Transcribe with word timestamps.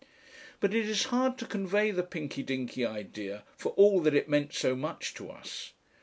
But 0.59 0.73
it 0.73 0.89
is 0.89 1.03
hard 1.13 1.37
to 1.37 1.45
convey 1.45 1.91
the 1.91 2.01
Pinky 2.01 2.41
Dinky 2.41 2.83
idea, 2.87 3.43
for 3.55 3.71
all 3.73 3.99
that 3.99 4.15
it 4.15 4.27
meant 4.27 4.51
so 4.51 4.75
much 4.75 5.13
to 5.13 5.29
us. 5.29 5.73